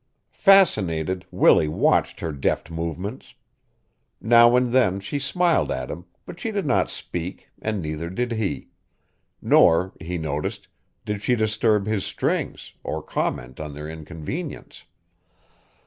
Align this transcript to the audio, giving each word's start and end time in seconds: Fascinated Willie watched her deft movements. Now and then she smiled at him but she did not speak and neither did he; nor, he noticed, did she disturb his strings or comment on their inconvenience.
Fascinated 0.33 1.27
Willie 1.29 1.67
watched 1.67 2.21
her 2.21 2.31
deft 2.31 2.71
movements. 2.71 3.35
Now 4.19 4.55
and 4.55 4.65
then 4.65 4.99
she 4.99 5.19
smiled 5.19 5.69
at 5.69 5.91
him 5.91 6.05
but 6.25 6.39
she 6.39 6.49
did 6.49 6.65
not 6.65 6.89
speak 6.89 7.51
and 7.61 7.83
neither 7.83 8.09
did 8.09 8.31
he; 8.31 8.69
nor, 9.43 9.93
he 10.01 10.17
noticed, 10.17 10.67
did 11.05 11.21
she 11.21 11.35
disturb 11.35 11.85
his 11.85 12.03
strings 12.03 12.73
or 12.83 13.03
comment 13.03 13.59
on 13.59 13.75
their 13.75 13.87
inconvenience. 13.87 14.85